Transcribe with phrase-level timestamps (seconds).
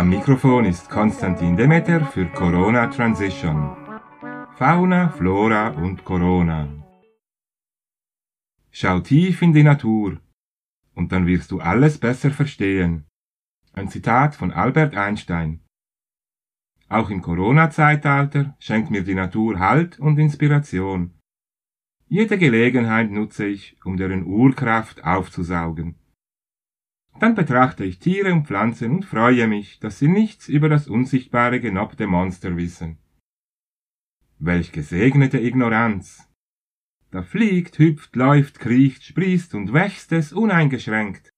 [0.00, 3.76] Am Mikrofon ist Konstantin Demeter für Corona Transition.
[4.56, 6.70] Fauna, Flora und Corona.
[8.70, 10.18] Schau tief in die Natur
[10.94, 13.04] und dann wirst du alles besser verstehen.
[13.74, 15.60] Ein Zitat von Albert Einstein.
[16.88, 21.12] Auch im Corona-Zeitalter schenkt mir die Natur Halt und Inspiration.
[22.08, 25.99] Jede Gelegenheit nutze ich, um deren Urkraft aufzusaugen.
[27.20, 31.60] Dann betrachte ich Tiere und Pflanzen und freue mich, dass sie nichts über das unsichtbare
[31.60, 32.96] genoppte Monster wissen.
[34.38, 36.26] Welch gesegnete Ignoranz!
[37.10, 41.28] Da fliegt, hüpft, läuft, kriecht, sprießt und wächst es uneingeschränkt.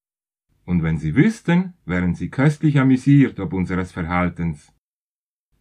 [0.65, 4.73] Und wenn sie wüssten, wären sie köstlich amüsiert ob unseres Verhaltens.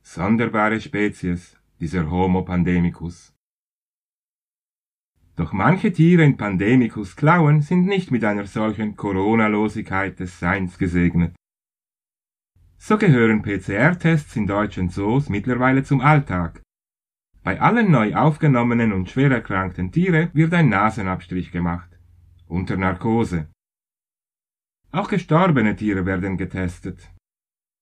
[0.03, 3.33] Sonderbare Spezies, dieser Homo pandemicus.
[5.41, 11.35] Doch manche Tiere in Pandemicus Klauen sind nicht mit einer solchen Coronalosigkeit des Seins gesegnet.
[12.77, 16.61] So gehören PCR-Tests in deutschen Zoos mittlerweile zum Alltag.
[17.41, 21.89] Bei allen neu aufgenommenen und schwer erkrankten Tiere wird ein Nasenabstrich gemacht.
[22.45, 23.49] Unter Narkose.
[24.91, 27.09] Auch gestorbene Tiere werden getestet.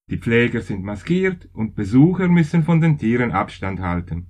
[0.09, 4.27] Die Pfleger sind maskiert und Besucher müssen von den Tieren Abstand halten.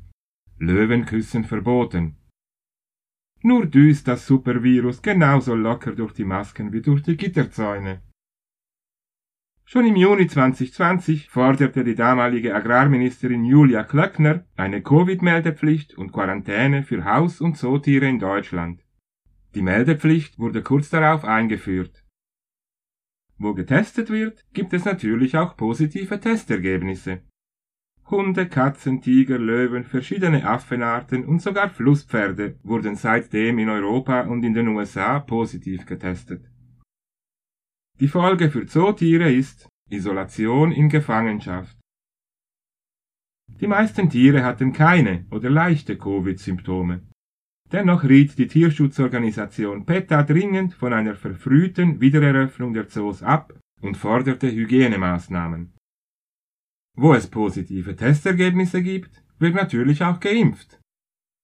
[0.57, 2.18] Löwenküssen verboten.
[3.41, 8.01] Nur düst das Supervirus genauso locker durch die Masken wie durch die Gitterzäune.
[9.63, 17.05] Schon im Juni 2020 forderte die damalige Agrarministerin Julia Klöckner eine Covid-Meldepflicht und Quarantäne für
[17.05, 18.83] Haus- und Zootiere in Deutschland.
[19.53, 22.03] Die Meldepflicht wurde kurz darauf eingeführt.
[23.37, 27.21] Wo getestet wird, gibt es natürlich auch positive Testergebnisse.
[28.11, 34.53] Hunde, Katzen, Tiger, Löwen, verschiedene Affenarten und sogar Flusspferde wurden seitdem in Europa und in
[34.53, 36.49] den USA positiv getestet.
[37.99, 41.77] Die Folge für Zootiere ist Isolation in Gefangenschaft.
[43.59, 47.01] Die meisten Tiere hatten keine oder leichte Covid-Symptome.
[47.71, 54.51] Dennoch riet die Tierschutzorganisation PETA dringend von einer verfrühten Wiedereröffnung der Zoos ab und forderte
[54.51, 55.73] Hygienemaßnahmen.
[57.01, 60.81] Wo es positive Testergebnisse gibt, wird natürlich auch geimpft.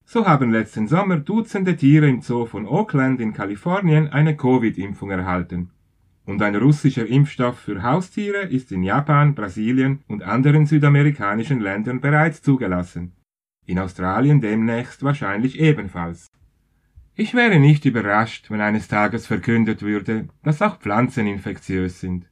[0.03, 5.71] So haben letzten Sommer Dutzende Tiere im Zoo von Oakland in Kalifornien eine Covid-Impfung erhalten.
[6.25, 12.41] Und ein russischer Impfstoff für Haustiere ist in Japan, Brasilien und anderen südamerikanischen Ländern bereits
[12.41, 13.13] zugelassen.
[13.65, 16.27] In Australien demnächst wahrscheinlich ebenfalls.
[17.15, 22.27] Ich wäre nicht überrascht, wenn eines Tages verkündet würde, dass auch Pflanzen infektiös sind.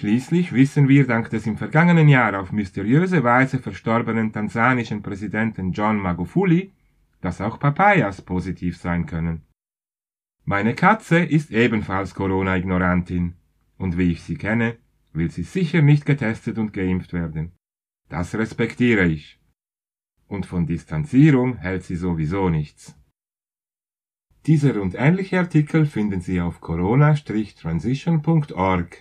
[0.00, 5.98] Schließlich wissen wir dank des im vergangenen Jahr auf mysteriöse Weise verstorbenen tansanischen Präsidenten John
[5.98, 6.72] Magufuli,
[7.20, 9.42] dass auch Papayas positiv sein können.
[10.46, 13.34] Meine Katze ist ebenfalls Corona-Ignorantin,
[13.76, 14.78] und wie ich sie kenne,
[15.12, 17.52] will sie sicher nicht getestet und geimpft werden.
[18.08, 19.38] Das respektiere ich.
[20.28, 22.96] Und von Distanzierung hält sie sowieso nichts.
[24.46, 28.98] Diese und ähnliche Artikel finden Sie auf corona-transition.org.